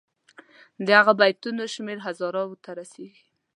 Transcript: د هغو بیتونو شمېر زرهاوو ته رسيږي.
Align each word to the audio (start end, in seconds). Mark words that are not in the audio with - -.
د 0.85 0.87
هغو 0.99 1.13
بیتونو 1.19 1.63
شمېر 1.73 1.99
زرهاوو 2.19 2.61
ته 2.63 2.69
رسيږي. 2.79 3.23